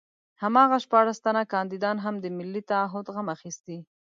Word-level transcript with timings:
هماغه 0.43 0.77
شپاړس 0.85 1.17
تنه 1.25 1.43
کاندیدان 1.53 1.97
هم 2.05 2.15
د 2.19 2.25
ملي 2.37 2.61
تعهُد 2.71 3.05
غم 3.15 3.27
اخیستي. 3.35 3.77